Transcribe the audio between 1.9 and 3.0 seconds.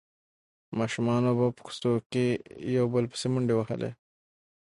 کې یو